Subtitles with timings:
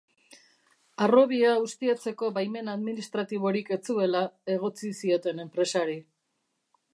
[1.05, 4.23] Harrobia ustiatzeko baimen administratiborik ez zuela
[4.55, 6.01] egotzi zioten enpresari.